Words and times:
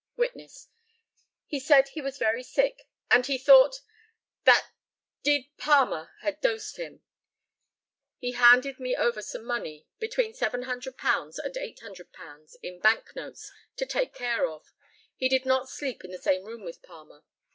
Witness: 0.17 0.67
He 1.45 1.59
said 1.59 1.89
he 1.89 2.01
was 2.01 2.17
very 2.17 2.41
sick, 2.41 2.87
and 3.11 3.23
he 3.23 3.37
thought 3.37 3.81
"that 4.45 4.69
d 5.21 5.51
Palmer" 5.59 6.09
had 6.21 6.41
dosed 6.41 6.77
him. 6.77 7.03
He 8.17 8.31
handed 8.31 8.79
me 8.79 8.95
over 8.95 9.21
some 9.21 9.45
money, 9.45 9.85
between 9.99 10.33
£700 10.33 10.65
and 11.37 11.53
£800, 11.53 12.55
in 12.63 12.79
bank 12.79 13.15
notes, 13.15 13.51
to 13.75 13.85
take 13.85 14.15
care 14.15 14.47
of. 14.49 14.73
He 15.15 15.29
did 15.29 15.45
not 15.45 15.69
sleep 15.69 16.03
in 16.03 16.09
the 16.09 16.17
same 16.17 16.45
room 16.45 16.63
with 16.63 16.81
Palmer. 16.81 17.21